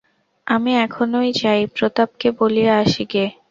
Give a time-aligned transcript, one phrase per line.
[0.47, 3.25] আমি এখনই যাই, প্রতাপকে বলিয়া আসি গে!